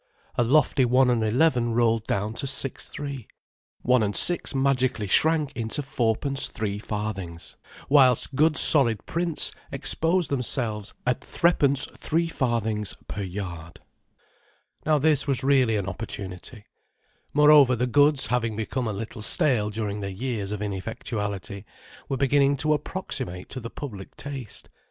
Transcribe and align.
A 0.35 0.43
lofty 0.43 0.83
one 0.83 1.11
and 1.11 1.23
eleven 1.23 1.75
rolled 1.75 2.07
down 2.07 2.33
to 2.33 2.47
six 2.47 2.89
three, 2.89 3.27
1/6 3.85 4.55
magically 4.55 5.05
shrank 5.05 5.51
into 5.55 5.83
4 5.83 6.15
3/4d, 6.15 7.55
whilst 7.87 8.33
good 8.33 8.57
solid 8.57 9.05
prints 9.05 9.51
exposed 9.71 10.31
themselves 10.31 10.95
at 11.05 11.23
3 11.23 11.51
3/4d 11.51 12.95
per 13.07 13.21
yard. 13.21 13.81
Now 14.87 14.97
this 14.97 15.27
was 15.27 15.43
really 15.43 15.75
an 15.75 15.85
opportunity. 15.87 16.65
Moreover 17.35 17.75
the 17.75 17.85
goods, 17.85 18.25
having 18.25 18.55
become 18.55 18.87
a 18.87 18.93
little 18.93 19.21
stale 19.21 19.69
during 19.69 19.99
their 20.01 20.09
years 20.09 20.51
of 20.51 20.63
ineffectuality, 20.63 21.63
were 22.09 22.17
beginning 22.17 22.57
to 22.57 22.73
approximate 22.73 23.49
to 23.49 23.59
the 23.59 23.69
public 23.69 24.15
taste. 24.17 24.67